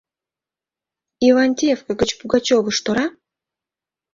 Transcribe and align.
—Ивантеевка 1.27 1.91
гыч 2.01 2.09
Пугачёвыш 2.19 2.77
тора? 2.85 3.05